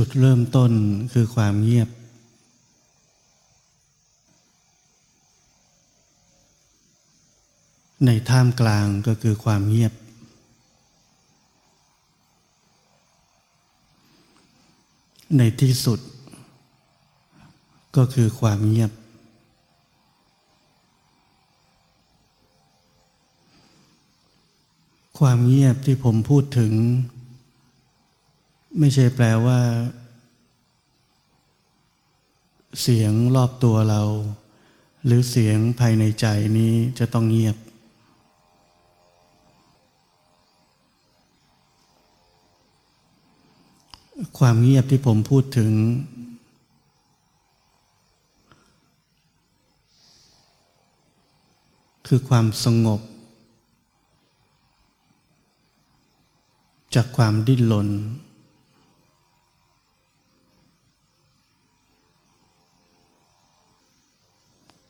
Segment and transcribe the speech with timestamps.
[0.00, 0.72] จุดเริ่มต้น
[1.12, 1.88] คือความเงียบ
[8.06, 9.92] ในท่ามกลางก็คือความเงียบ
[15.36, 16.00] ในที่สุด
[17.96, 18.92] ก็คือความเงียบ
[25.18, 26.72] ความเงียบที่ผมพูดถึง
[28.78, 29.60] ไม่ใช่แปลว่า
[32.80, 34.02] เสียงรอบตัวเรา
[35.04, 36.26] หรือเสียงภายในใจ
[36.58, 37.56] นี้จะต้องเงียบ
[44.38, 45.72] ความเงียบที่ผมพูดถึง
[52.06, 53.00] คือความสงบ
[56.94, 57.88] จากความดิ้นรน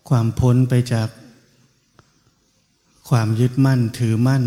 [0.09, 1.09] ความพ้นไปจาก
[3.09, 4.45] ความยึดมั่นถือมั่น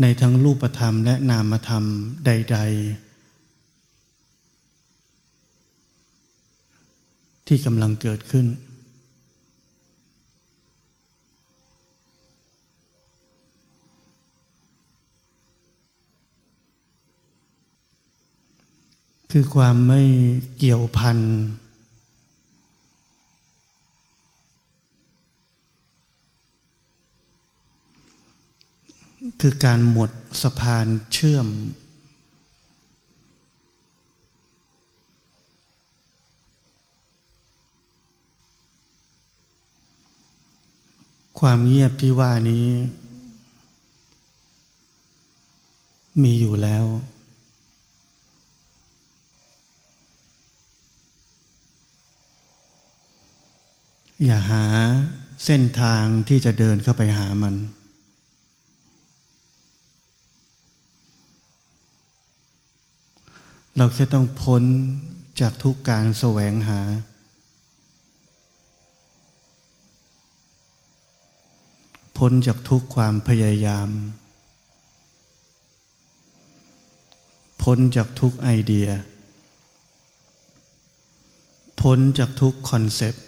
[0.00, 1.84] ในทั้งรูปธรรมและนามธรรม
[2.26, 3.06] ใด ๆ
[7.46, 8.46] ที่กำลังเกิดขึ้น
[19.38, 20.02] คือความไม่
[20.58, 21.18] เกี่ยวพัน
[29.40, 30.10] คือการหมด
[30.42, 31.48] สะพานเชื่อม
[41.40, 42.66] ความเงียบที่ว่านี้
[46.22, 46.86] มีอยู่แล้ว
[54.24, 54.64] อย่าหา
[55.44, 57.54] เส้นทางที่จะเดินเข้าไปหามัน
[63.76, 64.62] เราแค่ต้องพ้น
[65.40, 66.80] จากทุกการแสวงหา
[72.18, 73.88] พ้นจากทุกความพยายาม
[77.62, 78.88] พ้นจากทุกไอเดีย
[81.80, 83.25] พ้นจากทุกคอนเซปต์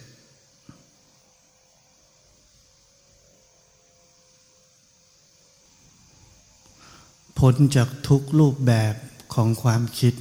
[7.39, 8.95] พ้นจากทุกรูปแบบ
[9.35, 10.15] ของความคิด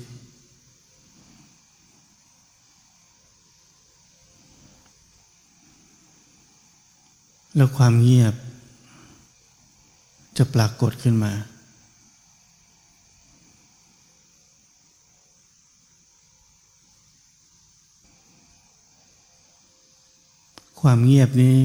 [7.56, 8.36] แล้วความเงียบ
[10.38, 11.34] จะปรากฏขึ้นมา
[20.82, 21.58] ความเงียบนี้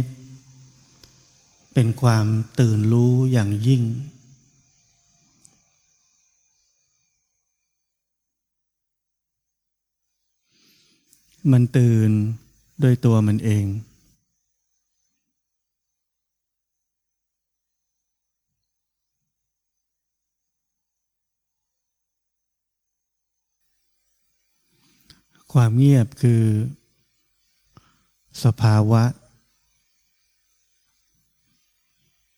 [1.75, 2.27] เป็นความ
[2.61, 3.83] ตื่นรู้อย่างยิ่ง
[11.51, 12.11] มันตื่น
[12.81, 13.67] โดยตัวมันเอง
[25.53, 26.45] ความเงียบคือ
[28.45, 29.03] สภาวะ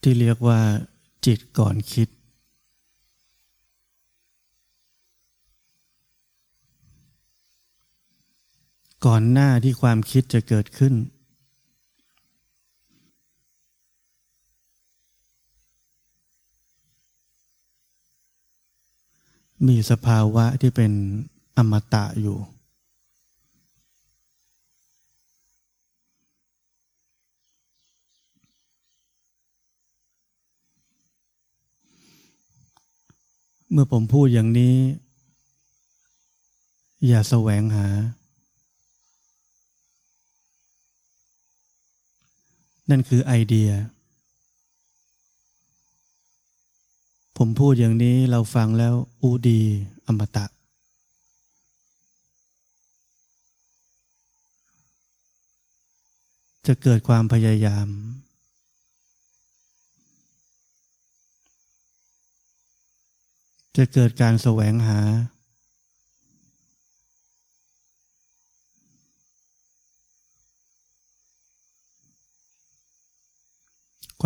[0.02, 0.60] ที่เรียกว่า
[1.26, 2.08] จิตก่อนคิด
[9.06, 10.94] ก่อนหน้าที่ความคิดจะเกิดขึ้น
[19.66, 20.92] มีสภาวะที่เป็น
[21.56, 22.38] อมตะอยู่
[33.70, 34.76] เมื่อผมพูดอย่างนี้
[37.06, 37.88] อย่าแสวงหา
[42.90, 43.70] นั่นคือไอเดีย
[47.36, 49.60] ผมพูดอย่างนี้เราฟังแล้วอูดี
[50.06, 50.46] อมตะ
[56.66, 57.88] จะเกิดความพยายาม
[63.76, 65.00] จะเกิดการแสวงหา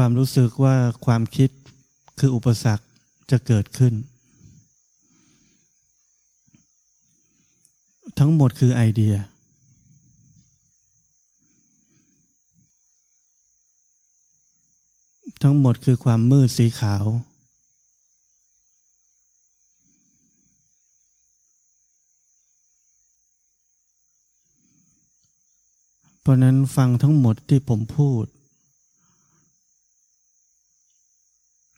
[0.01, 1.51] ความรู้สึกว่าความคิด
[2.19, 2.85] คืออุปสรรค
[3.31, 3.95] จะเกิดขึ้น
[8.19, 9.15] ทั้งหมดคือไอเดีย
[15.43, 17.05] ทั้งหมดคือความมืดสีขาว
[26.21, 28.27] เพราะนั้นฟังทั้งหมดที่ผมพูด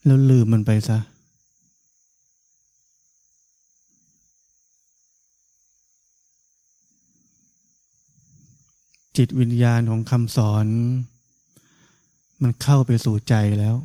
[0.04, 0.98] แล้วลืมมันไปซะ
[9.16, 10.66] จิตวิญญาณของคำสอน
[12.42, 13.76] มันเข้าไปสู่ใจแล้ว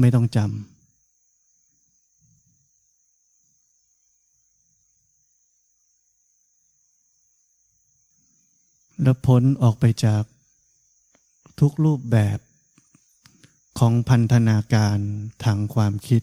[0.00, 0.48] ไม่ต้องจำ
[9.02, 10.22] แล้วพ้นออกไปจาก
[11.60, 12.38] ทุกรูปแบบ
[13.78, 14.98] ของพันธนาการ
[15.44, 16.22] ทางความคิด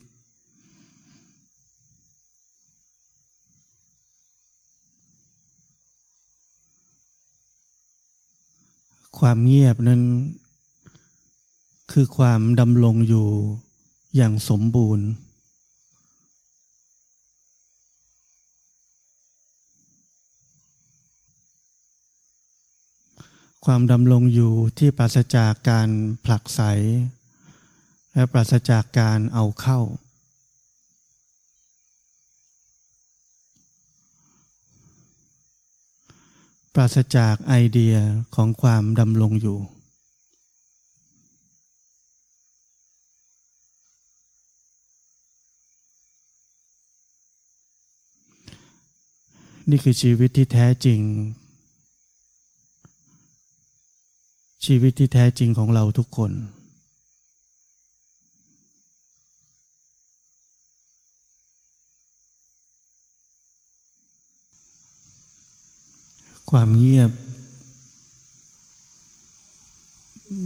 [9.19, 10.01] ความเงียบนั้น
[11.91, 13.27] คือความดำรงอยู่
[14.15, 15.07] อย่างสมบูรณ์
[23.65, 25.89] ความดำรงอยู่ที่ปราศจากการ
[26.25, 26.61] ผลักไส
[28.13, 29.79] และปราศจากการเอาเข้า
[36.73, 37.95] ปราศจากไอเดีย
[38.35, 39.59] ของความดำรงอยู่
[49.69, 51.01] นี่คือชีวิตที่แท้จริง
[54.65, 56.31] ชีวิตที่แท้จริงของเราทุกคน
[66.57, 67.11] ความเงียบ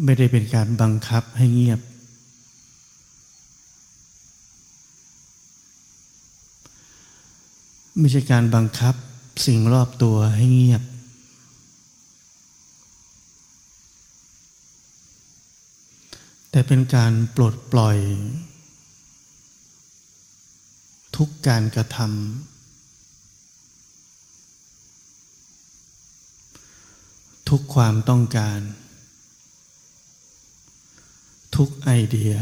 [0.04, 1.80] ไม่ได้เป็นการบังคับให้เงียบ
[8.00, 8.96] ไม่ใช่การบังคับ
[9.46, 10.84] สิ่งรอบตัวให้เงียบ
[16.52, 17.98] แต่เป็นการปลดปล่อย
[21.16, 22.57] ทุกการกระทำ
[27.50, 28.60] ทุกความต้องการ
[31.56, 32.34] ทุกไอเดีย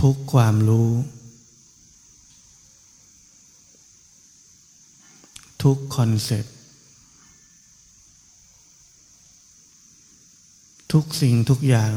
[0.00, 0.92] ทุกความรู้
[5.62, 6.54] ทุกคอนเซ็ปต์
[10.92, 11.94] ทุกสิ่งทุกอย่าง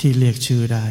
[0.00, 0.86] ที่เรียกชื่อได้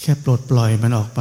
[0.00, 1.20] แค่ปลดปล่อยมันออกไป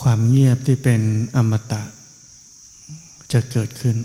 [0.00, 1.00] ความเงียบที่เป็น
[1.36, 1.82] อมตะ
[3.32, 3.96] จะเกิดขึ้น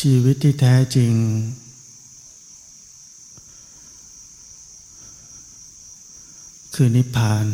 [0.00, 1.12] ชีวิตที่แท้จริง
[6.74, 7.46] คือนิพพาน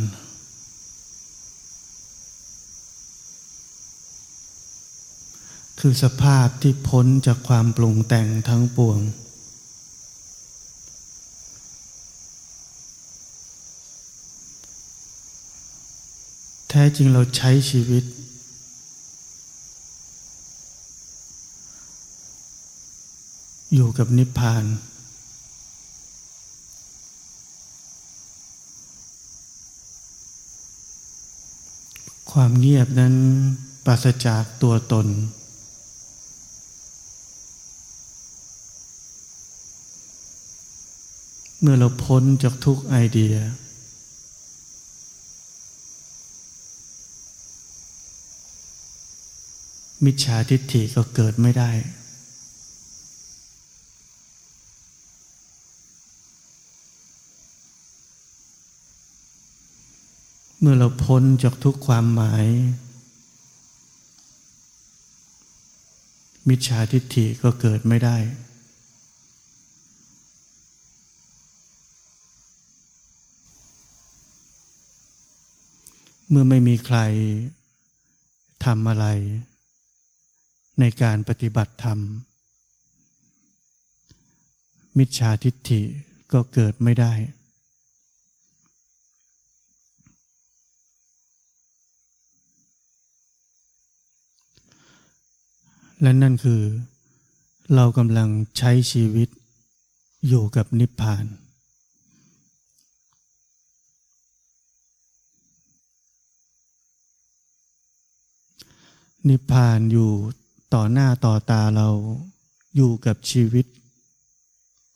[5.82, 8.98] คือสภาพที่พ้นจากความปรุงแต่งทั้งปวง
[16.68, 18.04] แท้จริงเราใช้ชีวิต
[23.74, 24.64] อยู่กับนิพพาน
[32.32, 33.14] ความเงียบนั้น
[33.84, 35.08] ปราศจากตัวตน
[41.60, 43.36] เมื่อเราพ้นจากทุกไอเดีย
[50.04, 51.70] มิจฉาทิฏฐิก็เกิดไม่ได้
[60.60, 62.46] เมื่อเราพ้นจากทุกความหมาย
[66.48, 68.16] มิจฉาทิฏฐิก็เกิดไม่ได้
[76.30, 76.98] เมื่อไม่มีใคร
[78.64, 79.06] ทำอะไร
[80.80, 81.98] ในการปฏิบัติธรรม
[84.98, 85.82] มิจฉาทิฏฐิ
[86.32, 87.12] ก็เกิดไม่ได้
[96.02, 96.62] และนั่นคือ
[97.74, 99.28] เรากำลังใช้ชีวิต
[100.28, 101.24] อยู่กับนิพพาน
[109.28, 110.10] นิพพานอยู่
[110.74, 111.88] ต่อหน้าต่อตาเรา
[112.76, 113.66] อยู่กับชีวิต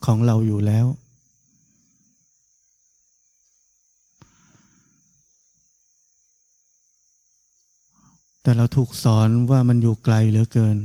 [0.04, 0.86] ของเราอยู่แล้ว
[8.42, 10.78] แต่เราถูกสอนว่ามันอยู่ไกลเหลือเกิน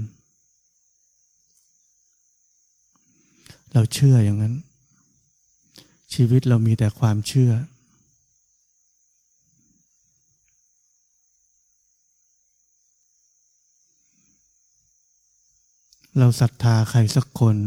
[3.74, 4.56] เราเชื่ออย่างนั้น
[6.14, 7.52] ชีวิตเรามีแต่ความเชื่อ
[16.20, 17.58] เราศรัทธาใครสักคน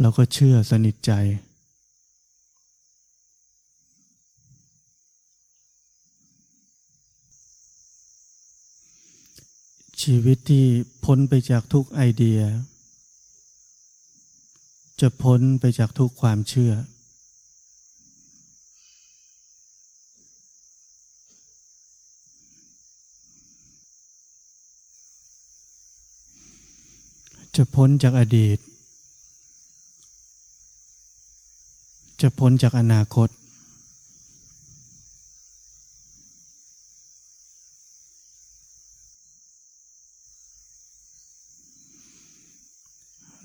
[0.00, 1.12] เราก็เชื่อสนิทใจ
[10.02, 10.66] ชีวิตที่
[11.04, 12.40] พ้นไปจากทุกไอเดีย
[15.00, 16.72] จะพ้นไปจากทุกความเชื่อ
[27.56, 28.58] จะพ้นจากอดีต
[32.20, 33.28] จะพ้นจากอนาคต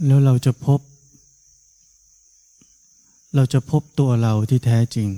[0.06, 0.80] แล้วเราจะพบ
[3.36, 5.10] เราจะพบตัวเราที่แท้จริง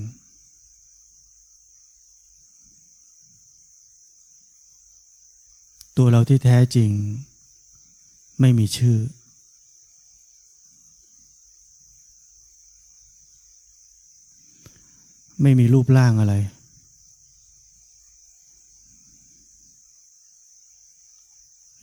[5.97, 6.91] ตัวเราที่แท้จริง
[8.39, 8.97] ไม่มีชื่อ
[15.41, 16.35] ไม่มีรูปร่างอะไร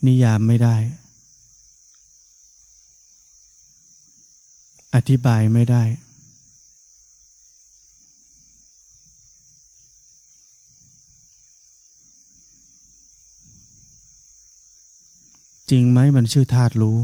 [0.07, 0.77] นิยามไม่ได้
[4.95, 5.83] อธิบายไม่ได้
[15.71, 16.99] จริงไหมมันชื่อธาตุรู้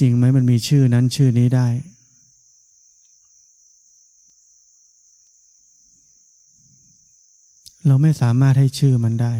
[0.00, 1.68] จริงไหมมันมีชื่อนั้นชื่อนี้ได้
[7.86, 9.34] เราไม่สามารถให้ชื่อมันได้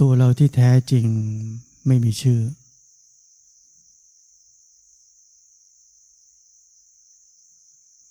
[0.00, 1.06] ตัวเราที่แท้จริง
[1.86, 2.40] ไม่มีชื่อ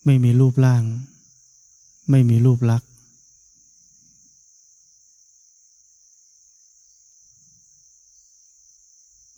[0.06, 0.84] ไม่มีรูปร่าง
[2.10, 2.90] ไม่มีรูปลักษณ์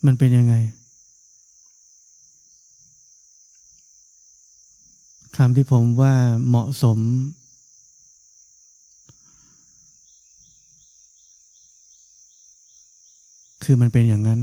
[0.06, 0.54] มันเป็นยังไง
[5.36, 6.14] คำที่ผมว่า
[6.48, 6.98] เหมาะสม
[13.64, 14.40] คือมันเป็นอย่างนั้น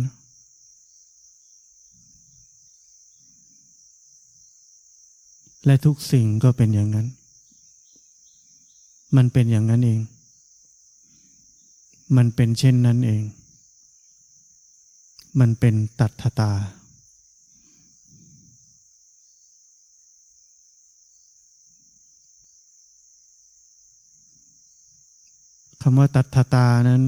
[5.65, 7.08] และทุกสิ่งก็เป็นอย่างนั้น
[9.15, 10.00] มันเป็นอย่างนั้นเอง
[12.18, 13.24] มันเป็นเช่นนั้นเอง
[15.39, 16.51] มันเป็นตัทธตา
[25.82, 27.03] คำว่าตัทธตานั้น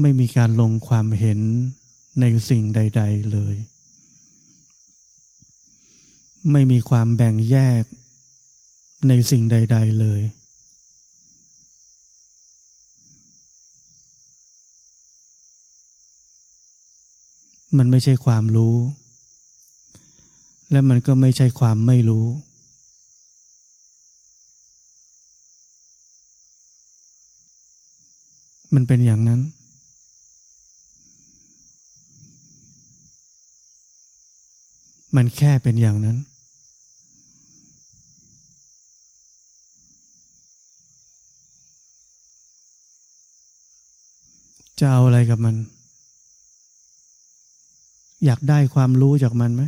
[0.00, 1.40] ไม่มีการลงความเห็น
[2.20, 3.56] ในสิ่งใด ๆเลย
[6.52, 7.84] ไม่มีความแบ่งแยก
[9.08, 10.20] ในสิ่งใด ๆ เลย
[17.78, 18.76] มันไม่ใช่ความรู้
[20.70, 22.26] และมันก็ไม่ใช่ความไม่รู้
[28.74, 29.40] มันเป็นอย่างนั้น
[35.16, 36.16] มันแค่เป็นอย่างนั้น
[44.80, 45.54] จะเอาอะไรกับมัน
[48.24, 49.62] อยากได้ความรู้จากมันไหม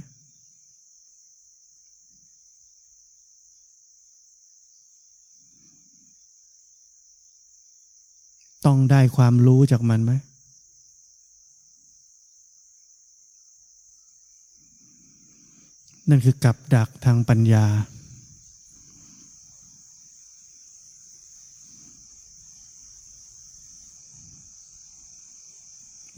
[8.66, 10.12] ต้องได้ความรู้จากมันไหม
[16.08, 17.66] นั่นคือกับดักทางปัญญา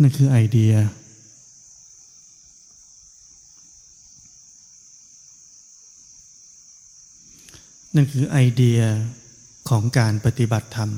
[0.01, 0.75] นั่นคือไอเดีย
[7.95, 8.81] นั่นคือไอเดีย
[9.69, 10.91] ของการปฏิบัติธรรม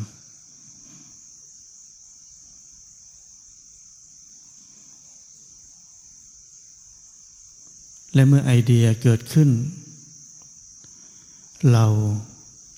[8.14, 9.50] และเมื่อไอเดียเกิดขึ้น
[11.72, 11.86] เรา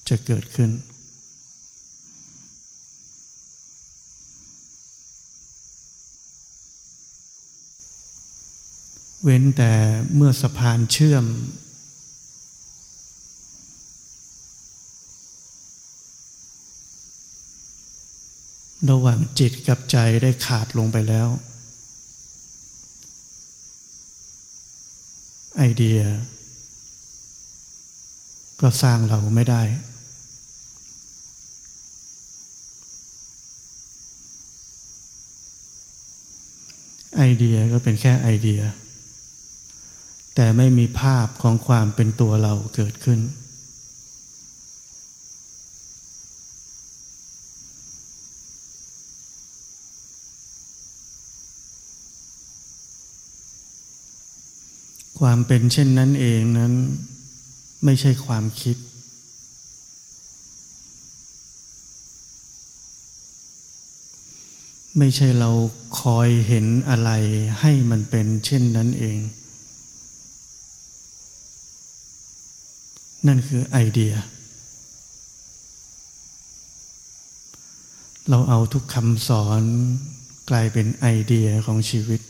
[0.09, 0.71] จะเกิดขึ้น
[9.23, 9.73] เว้นแต่
[10.14, 11.25] เมื่อสะพานเชื่อม
[18.90, 21.28] ระหว่างจิตกับใจได้ขาดลงไปแล้ว
[25.57, 26.01] ไอเดีย
[28.61, 29.63] ก็สร้างเราไม่ได้
[37.17, 38.61] ไอเดียก็เป็นแค่ไอเดีย
[40.35, 43.21] แต่ไม่มีภาพของความเป็นตัวเราเกิดขึ้น
[55.19, 56.73] ความเป็นเช่นนั้นเองนั้น
[57.85, 58.77] ไม่ใช่ความคิด
[64.99, 65.51] ไม่ใช่เรา
[66.01, 67.11] คอยเห็นอะไร
[67.61, 69.19] ให้มันเป็นเช่นนั้นเอง
[73.27, 74.15] นั่นคือไอเดีย
[78.29, 79.63] เราเอาทุกคำสอน
[80.50, 82.21] กลายเป็นไอเดียของชีวิต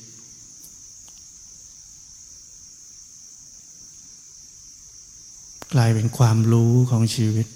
[5.74, 7.46] กลายเป็นความรู้ของชีวิต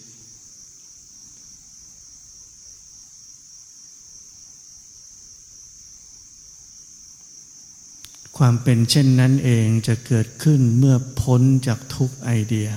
[8.39, 12.69] ความเป็นเช่นนั้นเองจะเกิดขึ้นเมื่อพ้นจากทุกไอเดีย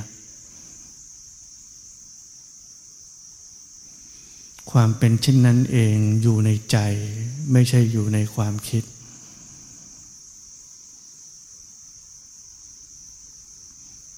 [4.72, 6.78] ความเป็นเช่นนั้นเองอยู่ในใจ
[7.52, 8.84] ไม่ใช่อยู่ในความคิด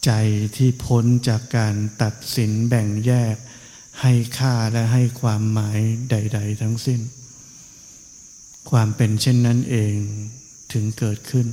[0.05, 0.11] ใจ
[0.57, 3.35] ที่พ้นจากการตัดสินแบ่งแยก
[4.01, 7.01] ให้ค่าและให้ความหมายใด ๆ ทั้งสิ้น
[8.69, 9.95] ความเป็นเช่นนั้นเอง
[10.71, 11.47] ถึงเกิดขึ้น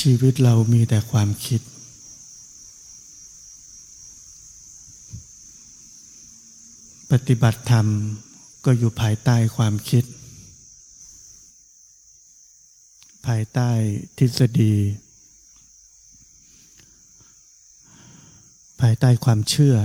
[0.00, 1.60] ชีวิตเรามีแต่ความคิด
[7.10, 7.88] ปฏิบัติธรรม
[8.64, 10.04] ก็อยู่ภายใต้ความคิด
[13.26, 13.70] ภายใต้
[14.18, 14.74] ทฤษฎี
[18.80, 19.76] ภายใต้ความเชื่อ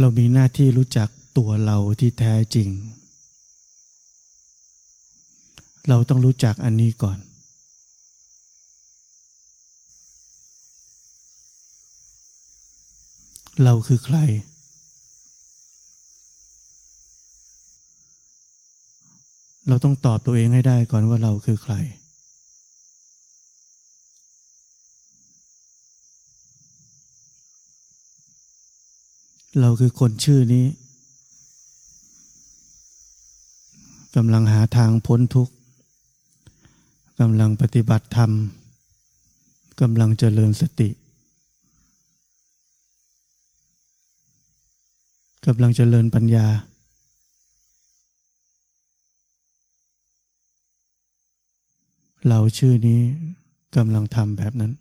[0.00, 1.08] เรามีหน้าที่รู้จัก
[1.38, 2.68] ตัวเราที่แท้จริง
[5.88, 7.18] เราต้องรู้จักอันนี้ก่อน
[13.64, 14.18] เราคือใคร
[19.68, 21.74] เราต้องตอบตัวเองให้ได้ก่อนว่าเราคือใคร
[29.60, 30.66] เราคือคนชื่อนี้
[34.16, 35.54] กำลังหาทางพ้นทุกข์
[37.20, 38.30] กำลังปฏิบัติธรรม
[39.80, 40.88] กำลังเจริญสติ
[45.50, 46.46] กำลังเจริญปัญญา
[52.28, 53.00] เราชื่อนี้
[53.76, 54.72] กำลังทำแบบนั้น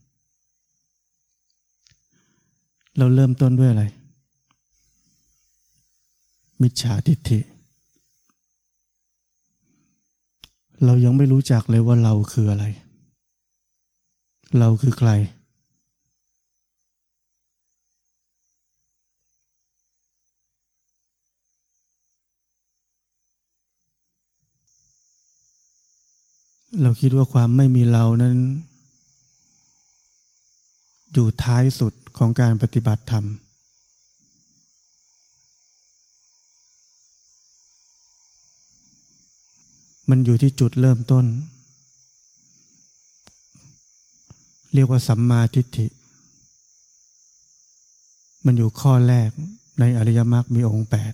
[2.98, 3.84] เราเริ่มต้นด้วยอะไร
[6.62, 7.40] มิจฉาทิฏฐิ
[10.86, 12.66] เรายังไม่รู้จักเลยว่าเราคืออะไร
[14.60, 15.12] เราคือใคร
[26.82, 28.36] เราคิดว่าความไม่มีเรานั้น
[31.14, 33.26] อยู่ท้ายสุดของการปฏิบัติธรรม
[40.10, 41.26] มันอยู่ที่จุดเริ่มต้น
[44.74, 45.88] เรียกว่าสัมมาทิฏฐิ
[48.46, 49.30] มันอยู่ข้อแรก
[49.80, 51.14] ในอริยมรรคมีองค์แปด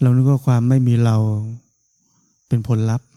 [0.00, 1.16] เรานึกว่าความไม่มีเรา
[2.48, 3.08] เป็นผลลัพธ์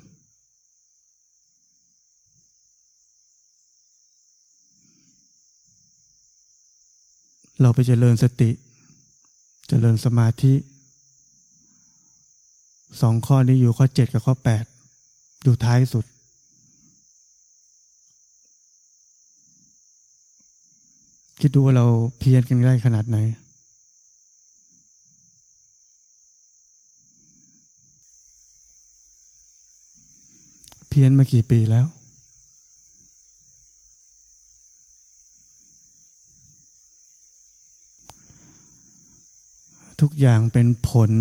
[7.61, 8.49] เราไปเจริญสติ
[9.67, 10.53] เจริญสมาธิ
[13.01, 14.63] สองข้อนี้อยู่ข้อเจ็ดกับข้อแปด
[15.43, 16.05] อยู่ท้ายสุด
[21.39, 21.85] คิดดูว่าเรา
[22.19, 23.17] เพียรกันได้ขนาดไหน
[30.93, 31.85] เพี้ยนมากี่ปีแล้ว
[40.01, 41.11] ทุกอย่างเป็นผล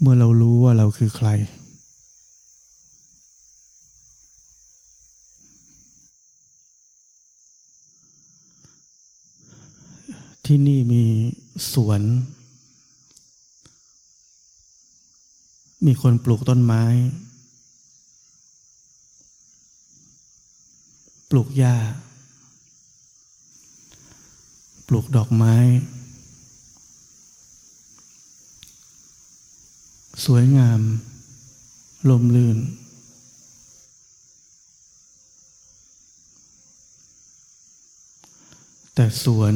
[0.00, 1.28] เมื่อเรารู้ว่าเราคือใคร
[10.44, 11.04] ที่นี่มี
[11.72, 12.02] สวน
[15.86, 16.84] มีคนปลูกต้นไม้
[21.30, 21.76] ปลูกหญ้า
[24.88, 25.54] ปลูกดอกไม้
[30.24, 30.80] สวยงาม
[32.10, 32.58] ลมลื่น
[38.94, 39.54] แต่สวน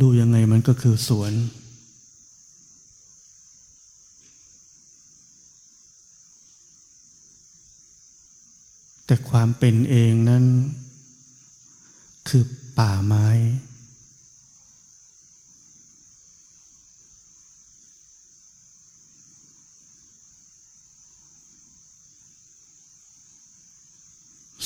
[0.00, 1.32] ดูยังไงมันก็คือสวน
[9.06, 10.44] แต่ความเป็นเองนั้น
[12.28, 12.44] คือ
[12.78, 13.26] ป่าไม้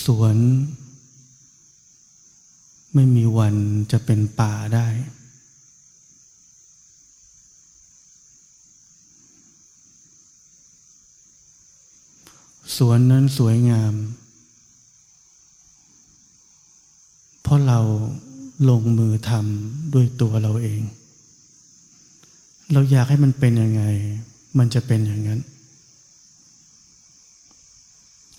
[0.05, 0.37] สวน
[2.95, 3.57] ไม่มีวัน
[3.93, 4.87] จะเป็นป่าได้
[12.77, 13.95] สวนนั้นสวยงาม
[17.49, 17.81] เพราะเรา
[18.69, 20.83] ลงมือทำด้วยตัวเราเอง
[22.73, 23.83] เราอยากให้มันเป็นยังไง
[24.59, 25.41] มันจะเป็นอย่างนั้น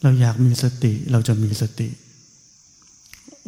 [0.02, 1.90] เราอยากมีสติเราจะมีสติ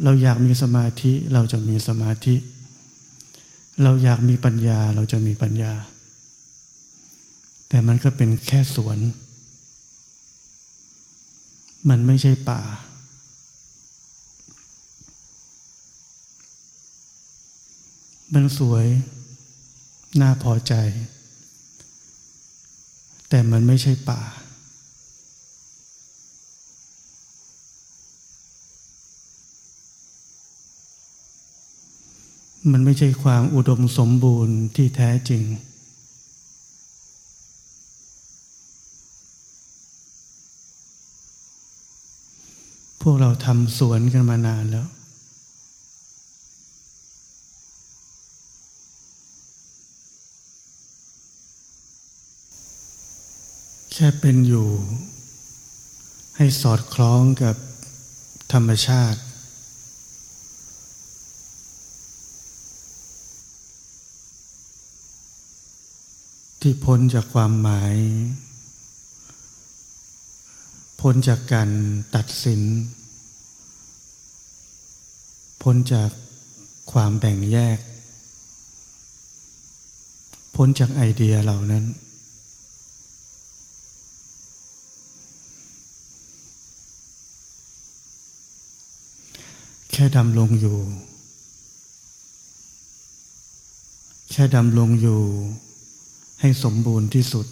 [0.04, 2.34] เราอยากมีสมาธิเราจะมีสมาธิ
[3.82, 5.72] เราอยากมีปัญญาเราจะมีปัญญา
[7.68, 8.98] แต่มันก็เป็นแค่สวน
[11.88, 12.62] มันไม่ใช่ป่า
[18.36, 18.86] มันสวย
[20.20, 20.74] น่าพอใจ
[23.28, 24.20] แต่มันไม่ใช่ป่า
[32.72, 35.42] มันไม่ใช่ความอุดมสมบูรณ์ที่แท้จริง
[43.02, 44.88] พวกเราทำสวนกันมานานแล้ว
[54.04, 54.68] ค่เป็นอยู่
[56.36, 57.56] ให้สอดคล้องกับ
[58.52, 59.20] ธรรมชาติ
[66.60, 67.96] ที่พ้นจากความหมาย
[71.00, 71.70] พ้นจากการ
[72.14, 72.62] ตัดสิน
[75.62, 76.10] พ้นจาก
[76.92, 77.78] ความแบ่งแยก
[80.56, 81.84] พ้นจากไอเดียเหล่านั้น
[90.04, 90.78] ค่ดำลงอยู่
[94.32, 95.20] แค่ดำลงอยู่
[96.40, 97.46] ให้สมบูรณ์ที่สุด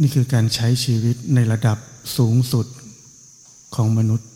[0.00, 1.78] นี่คือการใช้ชีวิตในระดับ
[2.16, 2.66] สูงสุด
[3.74, 4.28] ของมนุษย์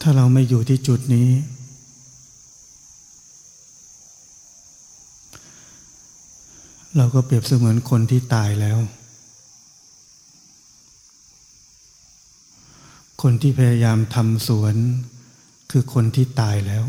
[0.00, 1.28] ถ้าเราไม่อยู่ที่จุดนี้
[6.96, 8.78] เราก็เปรียบเสมือนคนที่ตายแล้ว
[13.22, 14.74] คนที่พยายามทำสวน
[15.70, 16.84] คือคนที่ตายแล้ว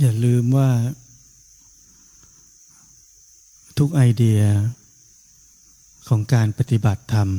[0.00, 0.70] อย่าลืมว่า
[3.78, 4.40] ทุกไอเดีย
[6.08, 7.30] ของการปฏิบัติธรรม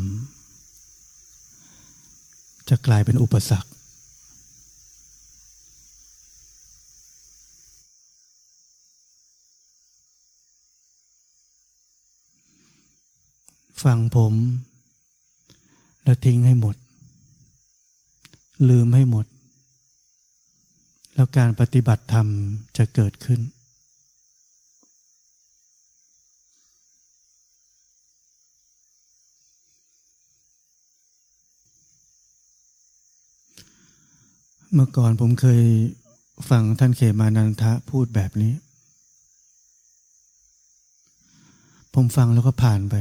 [2.69, 3.69] จะกลายเป็นอุปสรรค
[13.83, 14.33] ฟังผม
[16.03, 16.75] แล้วทิ้งให้หมด
[18.69, 19.25] ลืมให้หมด
[21.13, 22.27] แล้วการปฏิบัติธรรม
[22.77, 23.39] จะเกิดขึ้น
[34.75, 35.61] เมื่อก่อนผมเคย
[36.49, 38.53] ฟังท่านเขมานันทะพูดแบบนี้
[41.93, 42.95] ผมฟังแล้วก็ผ่านไป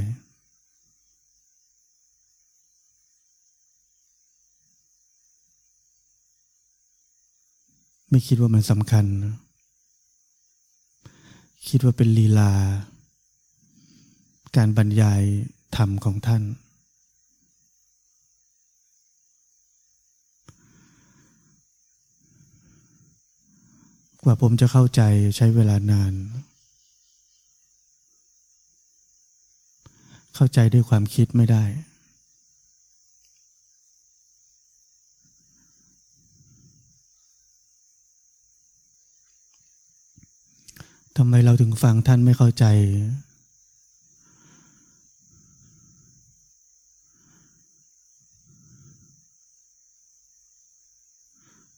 [8.11, 9.07] ไม่คิดว่ามันสำคัญ
[11.69, 12.53] คิดว่าเป็นลีลา
[14.57, 15.23] การบรรยาย
[15.77, 16.43] ธรรมของท่าน
[24.25, 25.03] กว่าผมจะเข้าใจ
[25.37, 26.15] ใช้เวลานาน
[30.35, 31.65] เข้าใจด้วยความคิดไม่ได้
[41.17, 42.65] ทำไมเราถึงฟังท่านไม่เข้าใจ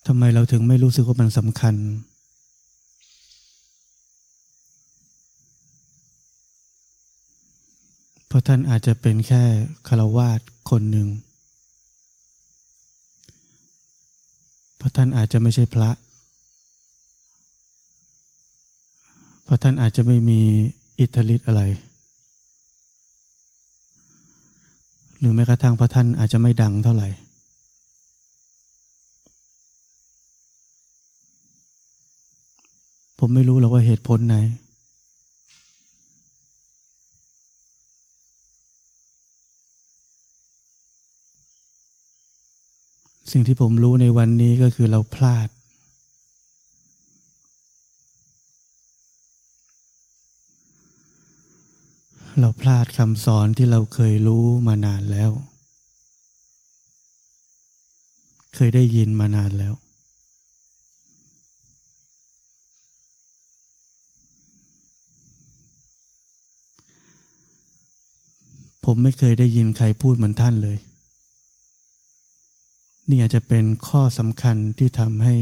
[0.06, 1.76] ทำไมเราถึงไม่รู้สึกว่ามันสำคัญ
[8.34, 9.42] ราะท่านอาจจะเป็นแค่
[9.88, 11.08] คารวาสคนหนึ่ง
[14.76, 15.90] เพราะท่านอาจจะไม่ใช่พระ
[19.44, 20.40] เพราะท่านอาจจะไม่มี
[21.00, 21.62] อิทธิฤทธิ์อะไร
[25.18, 27.08] หรือแม้กระทั่งพระท่านอาจจะไม่ดังเท่าไหร่
[33.18, 34.36] ผมไม่รู้หรอกว่าเหตุผลไหน
[43.36, 45.48] สิ่งที่ผมรู้ในวันนี้ก็คือเราพลาด
[52.40, 55.30] เราพลาดคำสอนที่เราเคยรู้มานานแล้ว
[58.54, 59.74] เคยได้ยินมานานแล้ว
[68.84, 70.78] ผมไม่เคยได้ยินใครพูดเหมือนท่านเลย
[73.10, 75.36] นี่อาจจะเป็นข้อสำคัญที่ทำให้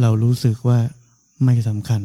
[0.00, 0.78] เรารู้สึกว่า
[1.44, 2.02] ไม่สำคัญ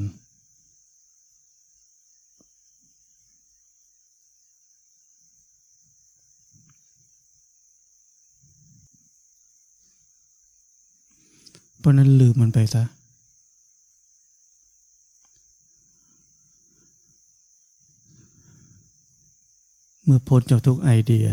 [11.79, 12.83] เพราะนั้นลืมมันไปซะ
[20.03, 21.27] เมื่อพ้นจากทุกไอเดีย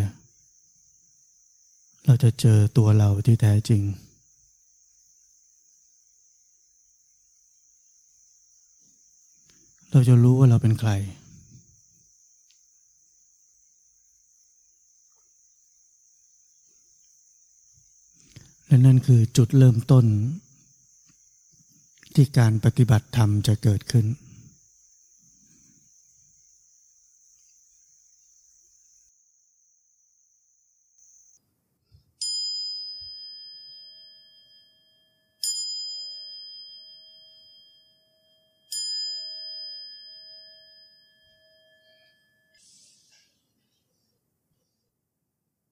[2.06, 3.82] เราจะเจอตัวเราที่แท้จริง
[9.90, 10.90] เราจะรู้ว่าเราเป็นใคร
[18.66, 20.06] และนั่นคือจุดเริ่มต้น
[22.14, 24.06] ที่การปฏิบัติธรรมจะเกิดขึ้น